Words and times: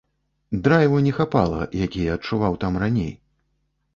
Драйву 0.67 1.01
не 1.07 1.11
хапала, 1.17 1.59
які 1.85 2.01
я 2.09 2.17
адчуваў 2.19 2.57
там 2.63 2.79
раней. 2.87 3.13